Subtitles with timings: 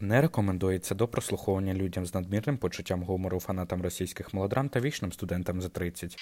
[0.00, 5.60] Не рекомендується до прослуховування людям з надмірним почуттям гумору, фанатам російських мелодрам та вічним студентам
[5.60, 6.16] за 30.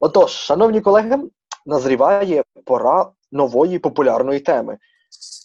[0.00, 1.18] Отож, шановні колеги,
[1.66, 4.78] назріває пора нової популярної теми.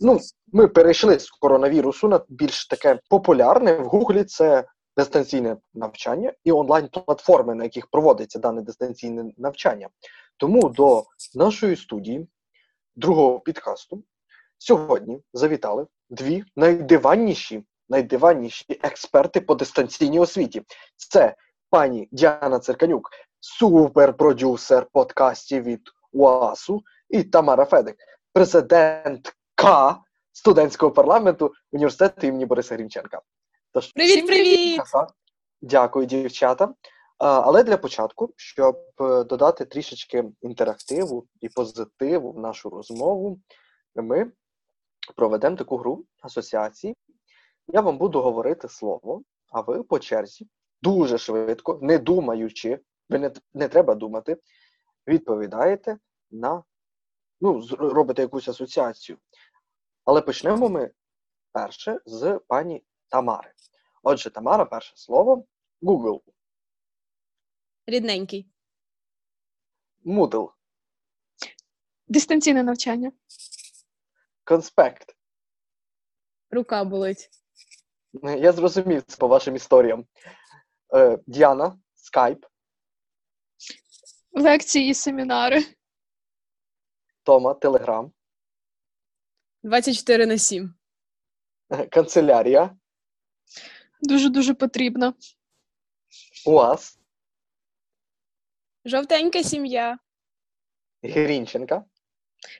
[0.01, 4.65] Ну, ми перейшли з коронавірусу на більш таке популярне в Гуглі це
[4.97, 9.89] дистанційне навчання і онлайн-платформи, на яких проводиться дане дистанційне навчання.
[10.37, 11.03] Тому до
[11.35, 12.27] нашої студії
[12.95, 14.03] другого підкасту
[14.57, 20.61] сьогодні завітали дві найдиванніші, найдиванніші експерти по дистанційній освіті.
[20.95, 21.35] Це
[21.69, 25.81] пані Діана Церканюк, суперпродюсер подкастів від
[26.13, 27.95] УАСу, і Тамара Федик,
[29.57, 33.21] президентка студентського парламенту університету імені Бориса Грінченка.
[33.71, 34.81] Тож, привіт, привіт!
[35.61, 36.73] Дякую, дівчата.
[37.17, 43.39] Але для початку, щоб е, додати трішечки інтерактиву і позитиву в нашу розмову,
[43.95, 44.31] ми
[45.15, 46.95] проведемо таку гру асоціації.
[47.67, 50.47] Я вам буду говорити слово, а ви по черзі
[50.81, 54.37] дуже швидко, не думаючи, ви не, не треба думати,
[55.07, 55.97] відповідаєте
[56.31, 56.63] на
[57.41, 59.17] ну, робите якусь асоціацію.
[60.07, 60.91] Але почнемо ми
[61.51, 63.53] перше з пані Тамари.
[64.03, 65.45] Отже, Тамара, перше слово
[65.81, 66.21] Google.
[67.85, 68.49] Рідненький.
[70.05, 70.51] Moodle.
[72.07, 73.11] Дистанційне навчання.
[74.43, 75.15] Конспект.
[76.51, 77.29] Рука болить.
[78.23, 80.05] Я зрозумів це по вашим історіям.
[80.95, 82.45] Е, Діана, скайп.
[84.31, 85.63] Лекції і семінари.
[87.23, 88.11] Тома, телеграм.
[89.63, 90.73] 24 на 7.
[91.91, 92.77] Канцелярія.
[94.01, 95.13] Дуже-дуже потрібно.
[96.45, 96.99] УАЗ.
[98.85, 99.97] Жовтенька сім'я.
[101.03, 101.83] Грінченка.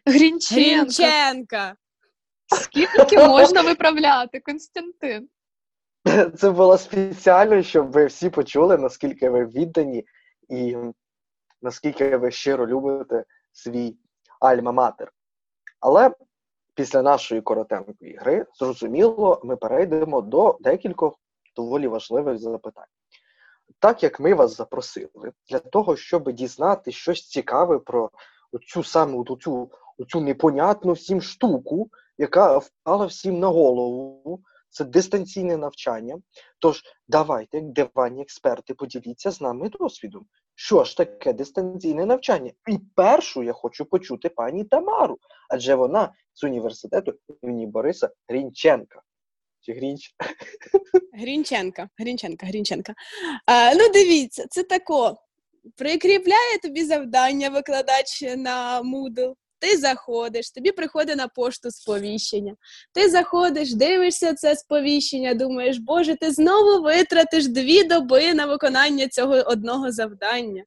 [0.06, 0.56] Грінченка.
[0.56, 1.76] Грінченка.
[2.48, 5.30] Скільки можна виправляти, Константин?
[6.38, 10.06] Це було спеціально, щоб ви всі почули, наскільки ви віддані
[10.50, 10.76] і
[11.62, 13.98] наскільки ви щиро любите свій
[14.42, 15.08] альма-матер.
[15.80, 16.12] Але
[16.78, 21.14] після нашої коротенької гри, зрозуміло, ми перейдемо до декількох
[21.56, 22.86] доволі важливих запитань.
[23.80, 28.12] Так як ми вас запросили для того, щоб дізнати щось цікаве про
[28.68, 29.70] цю саму цю,
[30.08, 36.18] цю непонятну всім штуку, яка впала всім на голову, це дистанційне навчання.
[36.60, 40.26] Тож давайте, диванні експерти, поділіться з нами досвідом.
[40.60, 42.52] Що ж таке дистанційне навчання?
[42.68, 45.18] І першу я хочу почути пані Тамару,
[45.50, 47.14] адже вона з університету
[47.44, 49.02] імені Бориса Грінченка.
[49.62, 50.16] Чи Грінч?
[51.14, 51.90] Грінченка.
[51.98, 52.94] Грінченка, Грінченка.
[53.46, 55.18] А, Ну, дивіться, це тако.
[55.76, 59.34] Прикріпляє тобі завдання викладач на Moodle.
[59.60, 62.56] Ти заходиш, тобі приходить на пошту сповіщення.
[62.94, 69.34] Ти заходиш, дивишся це сповіщення, думаєш, Боже, ти знову витратиш дві доби на виконання цього
[69.34, 70.64] одного завдання.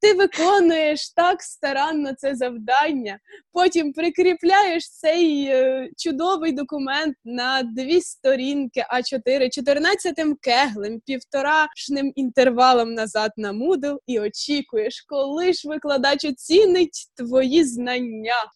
[0.00, 3.18] Ти виконуєш так старанно це завдання,
[3.52, 13.32] потім прикріпляєш цей е, чудовий документ на дві сторінки А4, 14 кеглем, півторашним інтервалом назад
[13.36, 18.50] на Moodle і очікуєш, коли ж викладач оцінить твої знання дня.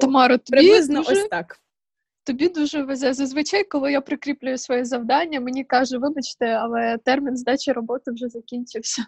[0.00, 1.58] Тамаро, тобі приблизно дуже, ось так.
[2.24, 3.14] Тобі дуже везе.
[3.14, 9.06] Зазвичай, коли я прикріплюю своє завдання, мені каже, вибачте, але термін здачі роботи вже закінчився.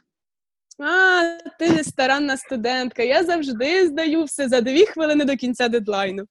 [0.78, 1.22] А,
[1.58, 3.02] ти не старанна студентка.
[3.02, 6.24] Я завжди здаю все за дві хвилини до кінця дедлайну.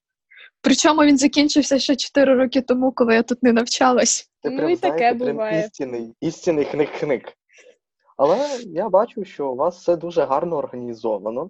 [0.62, 4.30] Причому він закінчився ще 4 роки тому, коли я тут не навчалась.
[4.42, 5.66] Ти ну прям, і таке знаєте, прям буває.
[5.66, 7.34] істинний, істинний хник-хник.
[8.18, 11.50] Але я бачу, що у вас все дуже гарно організовано.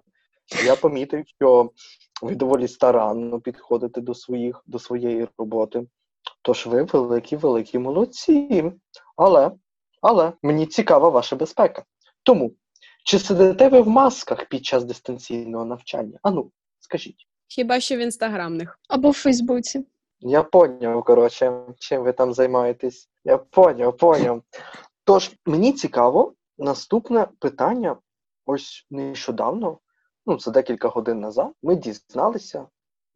[0.64, 1.70] Я помітив, що
[2.22, 5.86] ви доволі старанно підходите до своїх, до своєї роботи.
[6.42, 8.72] Тож ви великі-великі молодці.
[9.16, 9.52] Але,
[10.00, 11.84] але мені цікава ваша безпека.
[12.22, 12.52] Тому,
[13.04, 16.18] чи сидите ви в масках під час дистанційного навчання?
[16.22, 17.26] Ану, скажіть.
[17.48, 18.78] Хіба що в інстаграмних.
[18.88, 19.86] Або в Фейсбуці.
[20.20, 23.08] Я поняв, коротше, чим ви там займаєтесь.
[23.24, 24.42] Я поняв, поняв.
[25.04, 27.96] Тож, мені цікаво, наступне питання.
[28.46, 29.78] Ось нещодавно
[30.26, 32.66] ну, це декілька годин назад, ми дізналися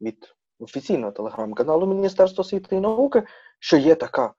[0.01, 3.23] від офіційного телеграм-каналу Міністерства освіти і науки,
[3.59, 4.35] що є така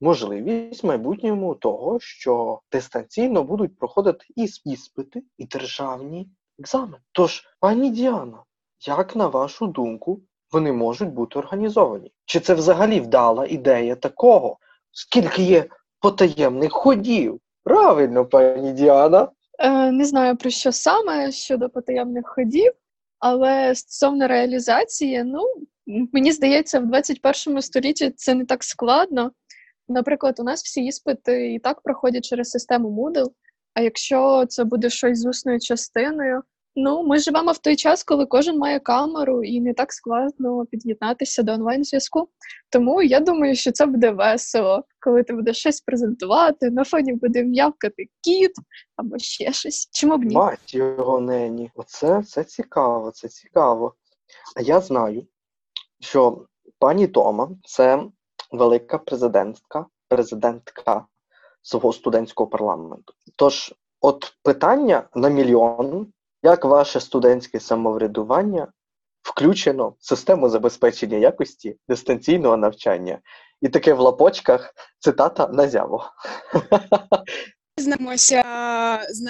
[0.00, 6.28] можливість в майбутньому того, що дистанційно будуть проходити і іспити, і державні
[6.58, 6.98] екзамени.
[7.12, 8.42] Тож, пані Діана,
[8.86, 10.20] як на вашу думку,
[10.52, 12.12] вони можуть бути організовані?
[12.24, 14.58] Чи це взагалі вдала ідея такого
[14.92, 15.66] скільки є
[16.00, 17.40] потаємних ходів.
[17.64, 19.28] Правильно, пані Діана.
[19.58, 22.72] Е, не знаю про що саме щодо потаємних ходів,
[23.18, 25.40] але стосовно реалізації, ну
[26.12, 29.32] мені здається, в 21 столітті це не так складно.
[29.88, 33.30] Наприклад, у нас всі іспити і так проходять через систему Moodle,
[33.74, 36.42] а якщо це буде щось з усною частиною,
[36.76, 41.42] ну ми живемо в той час, коли кожен має камеру, і не так складно під'єднатися
[41.42, 42.28] до онлайн-зв'язку.
[42.70, 47.44] Тому я думаю, що це буде весело, коли ти будеш щось презентувати, на фоні буде
[47.44, 48.52] м'явкати кіт
[48.96, 49.88] або ще щось.
[49.92, 50.34] Чому б ні?
[50.34, 51.70] Мать його нені.
[51.74, 53.94] Оце це цікаво, це цікаво.
[54.56, 55.26] А я знаю,
[56.00, 56.46] що
[56.78, 58.04] пані Тома це
[58.52, 61.06] велика президентка, президентка
[61.62, 63.14] свого студентського парламенту.
[63.36, 68.72] Тож, от питання на мільйон, як ваше студентське самоврядування
[69.22, 73.18] включено в систему забезпечення якості дистанційного навчання?
[73.60, 76.00] І таке в лапочках цитата на зяву.
[77.76, 78.42] Знаємося
[79.10, 79.28] з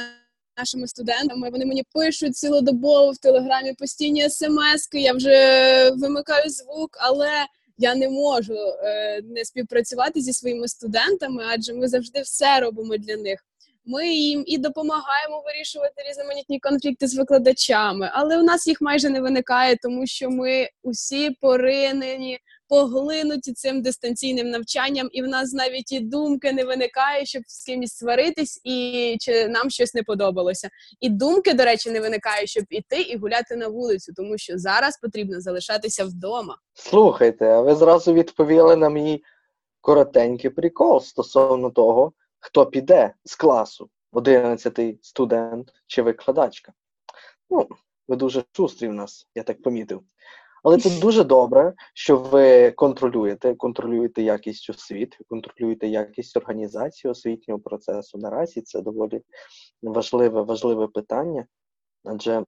[0.56, 1.50] нашими студентами.
[1.50, 5.00] Вони мені пишуть цілодобово в телеграмі постійні смски.
[5.00, 7.30] Я вже вимикаю звук, але
[7.78, 13.16] я не можу е, не співпрацювати зі своїми студентами, адже ми завжди все робимо для
[13.16, 13.44] них.
[13.84, 19.20] Ми їм і допомагаємо вирішувати різноманітні конфлікти з викладачами, але у нас їх майже не
[19.20, 22.38] виникає, тому що ми усі поринені,
[22.68, 27.92] поглинуті цим дистанційним навчанням, і в нас навіть і думки не виникає, щоб з кимось
[27.92, 30.68] сваритись, і чи нам щось не подобалося.
[31.00, 34.98] І думки, до речі, не виникає, щоб іти і гуляти на вулицю, тому що зараз
[34.98, 36.56] потрібно залишатися вдома.
[36.74, 39.22] Слухайте, а ви зразу відповіли на мій
[39.80, 42.12] коротенький прикол стосовно того
[42.42, 46.72] хто піде з класу, 11-й студент чи викладачка.
[47.50, 47.68] Ну,
[48.08, 50.02] ви дуже шустрі в нас, я так помітив.
[50.62, 58.18] Але це дуже добре, що ви контролюєте, контролюєте якість освіти, контролюєте якість організації освітнього процесу.
[58.18, 59.22] Наразі це доволі
[59.82, 61.46] важливе, важливе питання,
[62.04, 62.44] адже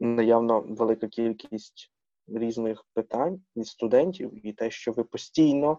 [0.00, 1.92] наявно велика кількість
[2.28, 5.78] різних питань від студентів, і те, що ви постійно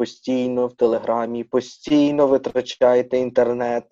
[0.00, 3.84] постійно в Телеграмі, постійно витрачаєте інтернет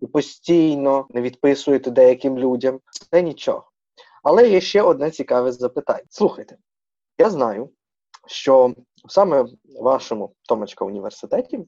[0.00, 2.80] і постійно не відписуєте деяким людям.
[3.10, 3.70] Це нічого.
[4.22, 6.04] Але є ще одне цікаве запитання.
[6.10, 6.56] Слухайте,
[7.18, 7.70] я знаю,
[8.26, 8.74] що
[9.08, 11.60] саме в вашому Томочка університеті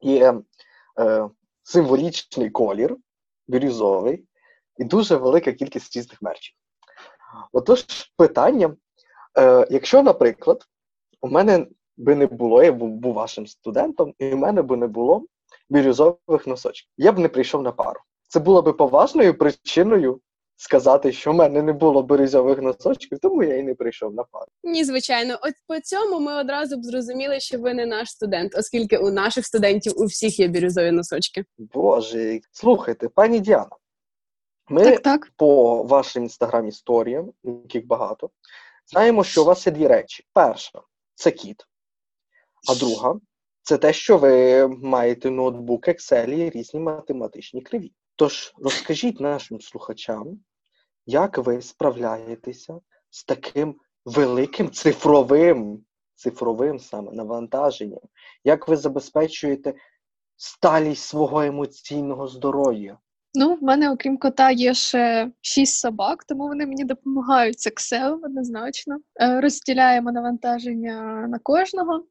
[0.00, 0.34] є
[1.00, 1.28] е,
[1.62, 2.96] символічний колір,
[3.48, 4.24] бірюзовий,
[4.78, 6.54] і дуже велика кількість різних мерчів.
[7.52, 7.84] Отож,
[8.16, 8.76] питання,
[9.38, 10.64] е, якщо, наприклад,
[11.20, 11.66] у мене
[12.02, 15.24] би не було, я був, був вашим студентом, і в мене би не було
[15.70, 16.90] бірюзових носочків.
[16.96, 18.00] Я б не прийшов на пару.
[18.28, 20.20] Це було би поважною причиною
[20.56, 24.46] сказати, що в мене не було бірюзових носочків, тому я і не прийшов на пару.
[24.64, 28.98] Ні, звичайно, от по цьому ми одразу б зрозуміли, що ви не наш студент, оскільки
[28.98, 31.44] у наших студентів у всіх є бірюзові носочки.
[31.58, 33.76] Боже, слухайте, пані Діана,
[34.68, 35.32] ми Так, так.
[35.36, 38.30] по вашим інстаграм історіям, яких багато,
[38.86, 40.24] знаємо, що у вас є дві речі.
[40.32, 40.82] Перша
[41.14, 41.66] це кіт.
[42.68, 43.20] А друга
[43.62, 47.92] це те, що ви маєте ноутбук Excel і різні математичні криві.
[48.16, 50.38] Тож розкажіть нашим слухачам,
[51.06, 52.80] як ви справляєтеся
[53.10, 58.00] з таким великим цифровим, цифровим саме навантаженням,
[58.44, 59.74] як ви забезпечуєте
[60.36, 62.98] сталість свого емоційного здоров'я?
[63.34, 68.14] Ну, в мене, окрім кота, є ще шість собак, тому вони мені допомагають з Excel
[68.24, 68.98] однозначно.
[69.20, 72.04] Е, Розділяємо навантаження на кожного.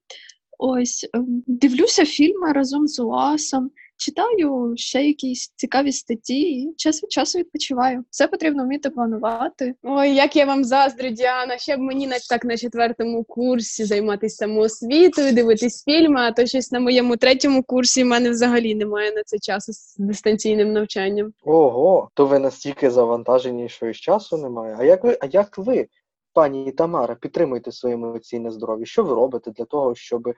[0.63, 7.11] Ось ем, дивлюся фільми разом з Уасом, читаю ще якісь цікаві статті і час від
[7.11, 8.03] часу відпочиваю.
[8.09, 9.73] Все потрібно вміти планувати.
[9.83, 14.35] Ой, як я вам заздрю, Діана, ще б мені на так на четвертому курсі займатися
[14.35, 19.23] самоосвітою, дивитись фільми, а то щось на моєму третьому курсі в мене взагалі немає на
[19.23, 21.33] це часу з дистанційним навчанням.
[21.43, 24.75] Ого, то ви настільки завантажені, що і часу немає.
[24.79, 25.87] А як ви, а як ви,
[26.33, 28.85] пані Тамара, підтримуєте своє емоційне здоров'я?
[28.85, 30.33] Що ви робите для того, щоб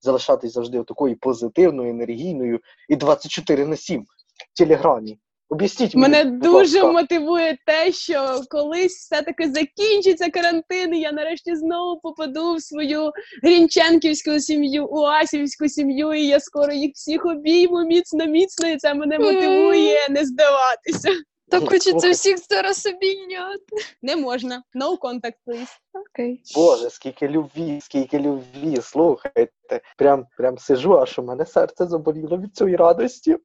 [0.00, 5.18] залишатись завжди такою позитивною, енергійною і 24 на 7 в телеграмі?
[5.48, 6.92] Об'ясніть мені, Мене будь дуже ласка.
[6.92, 13.12] мотивує те, що колись все-таки закінчиться карантин, і я нарешті знову попаду в свою
[13.42, 19.18] грінченківську сім'ю, уасівську сім'ю, і я скоро їх всіх обійму міцно, міцно, і це мене
[19.18, 21.08] мотивує не здаватися.
[21.48, 23.76] Так хочеться всіх зараз обійняти.
[24.02, 24.62] Не можна.
[24.74, 25.78] No contact, please.
[25.92, 26.42] Окей.
[26.54, 29.80] Боже, скільки любві, скільки любві, слухайте.
[29.98, 33.36] Прям, прям сижу, аж у мене серце заболіло від цієї радості.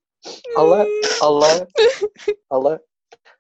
[0.58, 0.86] Але,
[1.22, 1.68] але,
[2.50, 2.80] але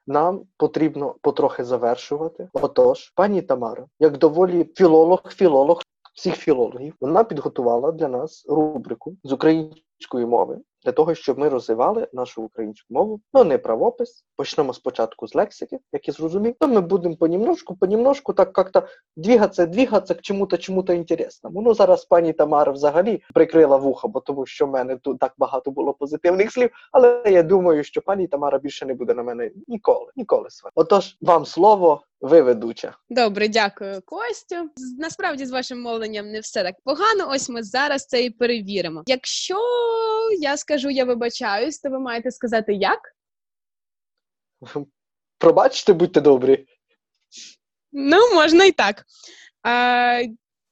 [0.07, 2.49] нам потрібно потрохи завершувати.
[2.53, 5.81] Отож, пані Тамара, як доволі філолог, філолог,
[6.13, 12.07] всіх філологів, вона підготувала для нас рубрику з української мови для того, щоб ми розвивали
[12.13, 13.21] нашу українську мову.
[13.33, 14.25] Ну не правопис.
[14.35, 16.55] Почнемо спочатку з лексики, як я зрозумів.
[16.59, 18.83] То ми будемо понемножку, понемножку так як-то
[19.15, 21.61] двігатися, двігатися к чому-то, чому-то інтересному.
[21.61, 25.71] Ну зараз пані Тамара взагалі прикрила вуха, бо тому що в мене тут так багато
[25.71, 26.69] було позитивних слів.
[26.91, 30.73] Але я думаю, що пані Тамара більше не буде на мене ніколи, ніколи сварити.
[30.75, 32.97] Отож, вам слово, ви ведуча.
[33.09, 34.55] Добре, дякую, Костю.
[34.99, 37.29] Насправді з вашим мовленням не все так погано.
[37.29, 39.03] Ось ми зараз це і перевіримо.
[39.05, 39.57] Якщо
[40.39, 42.99] я скажу я вибачаюсь, то ви маєте сказати як?
[45.37, 46.65] Пробачте, будьте добрі.
[47.91, 49.05] Ну, можна і так.
[49.63, 50.21] А,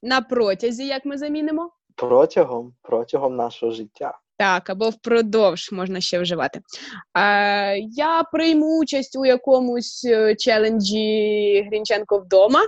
[0.01, 1.71] на протязі, як ми замінимо?
[1.95, 4.19] Протягом, протягом нашого життя.
[4.39, 6.61] Так, або впродовж можна ще вживати.
[7.13, 7.23] А,
[7.91, 12.59] я прийму участь у якомусь е, челенджі Грінченко вдома.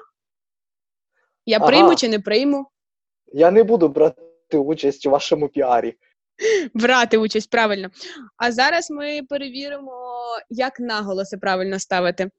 [1.46, 1.68] Я Ага.
[1.68, 2.66] прийму чи не прийму?
[3.34, 5.96] Я не буду брати участь у вашому піарі.
[6.74, 7.90] Брати участь правильно.
[8.38, 10.18] А зараз ми перевіримо,
[10.50, 12.30] як наголоси правильно ставити.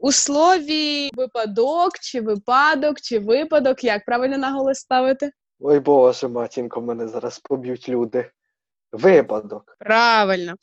[0.00, 5.30] У слові випадок, чи випадок, чи випадок, як правильно наголос ставити?
[5.60, 8.30] Ой Боже, матінко, мене зараз поб'ють люди.
[8.94, 9.76] Випадок.
[9.78, 10.54] Правильно.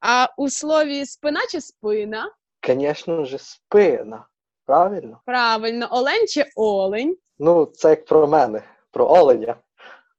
[0.00, 2.30] А у слові спина чи спина?
[2.66, 4.26] Звісно ж, спина.
[4.66, 5.20] Правильно?
[5.26, 7.16] Правильно, олень чи олень?
[7.38, 9.56] Ну, це як про мене, про оленя.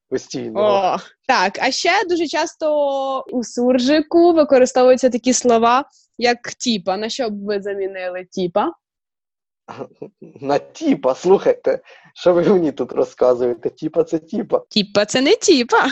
[0.10, 0.60] Постійно.
[0.60, 5.86] О, так, а ще дуже часто у суржику використовуються такі слова,
[6.18, 6.98] як тіпа.
[6.98, 8.72] На що б ви замінили тіпа?
[10.42, 11.80] На тіпа, слухайте,
[12.14, 13.70] що ви мені тут розказуєте?
[13.70, 14.62] Тіпа це тіпа.
[14.70, 15.86] Тіпа це не тіпа.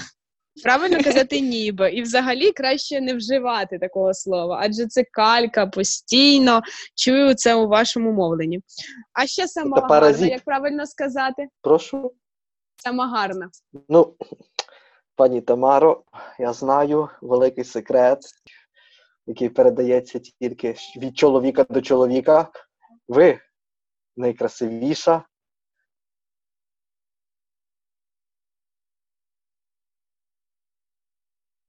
[0.64, 1.92] Правильно казати ніби.
[1.92, 6.62] І взагалі краще не вживати такого слова, адже це калька постійно.
[6.96, 8.62] Чую це у вашому мовленні.
[9.14, 11.48] А ще сама Це гарна, як правильно сказати?
[11.62, 12.14] Прошу.
[12.84, 13.50] Сама гарна.
[13.90, 14.16] Ну,
[15.16, 16.04] пані Тамаро,
[16.40, 18.20] я знаю великий секрет,
[19.28, 22.48] який передається тільки від чоловіка до чоловіка.
[23.08, 23.40] Ви
[24.18, 25.24] найкрасивіша.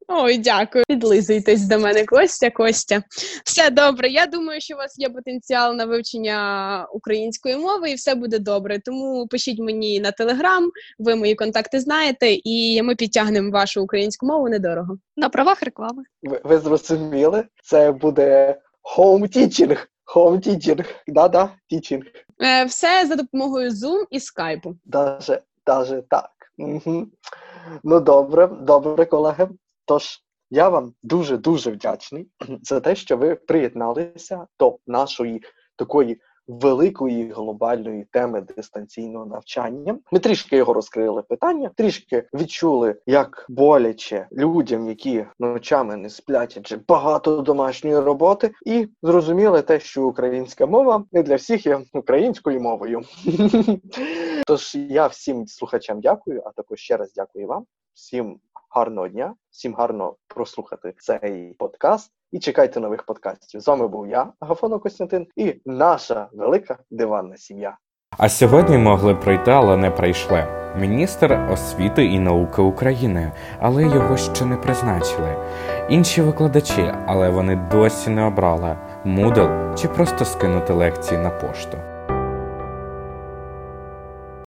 [0.09, 0.85] Ой, дякую.
[0.89, 3.03] Підлизуйтесь до мене, Костя, Костя.
[3.45, 4.09] Все добре.
[4.09, 8.79] Я думаю, що у вас є потенціал на вивчення української мови, і все буде добре.
[8.85, 14.49] Тому пишіть мені на телеграм, ви мої контакти знаєте, і ми підтягнемо вашу українську мову
[14.49, 14.99] недорого.
[15.17, 16.03] На правах реклами.
[16.23, 17.45] Ви, ви зрозуміли?
[17.63, 18.57] Це буде
[18.97, 19.79] home teaching.
[20.15, 20.85] Home teaching.
[21.07, 22.03] Да-да, teaching.
[22.43, 24.75] Е, все за допомогою Zoom і Skype.
[24.85, 26.31] Даже, даже так.
[26.59, 27.07] Угу.
[27.85, 29.49] Ну, добре, добре, колеги.
[29.85, 32.29] Тож, я вам дуже-дуже вдячний
[32.63, 35.43] за те, що ви приєдналися до нашої
[35.77, 39.99] такої великої глобальної теми дистанційного навчання.
[40.13, 46.81] Ми трішки його розкрили питання, трішки відчули, як боляче людям, які ночами не сплять, адже
[46.89, 53.03] багато домашньої роботи, і зрозуміли те, що українська мова не для всіх є українською мовою.
[54.47, 57.65] Тож я всім слухачам дякую, а також ще раз дякую вам.
[57.95, 58.41] Всім
[58.75, 63.61] гарного дня, всім гарно прослухати цей подкаст і чекайте нових подкастів.
[63.61, 67.77] З вами був я, Агафонов Костянтин, і наша велика диванна сім'я.
[68.19, 70.47] А сьогодні могли пройти, але не прийшли.
[70.81, 75.37] Міністр освіти і науки України, але його ще не призначили.
[75.89, 81.94] Інші викладачі, але вони досі не обрали Moodle чи просто скинути лекції на пошту.